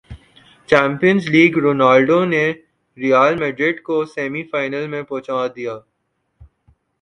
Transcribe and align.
champions 0.69 1.23
league Ronaldo 1.33 2.19
نے 2.25 2.45
Real 2.97 3.33
Madrid 3.39 3.75
کوسیمی 3.87 4.43
final 4.51 4.87
میں 4.87 5.03
پہنچادیا 5.03 5.73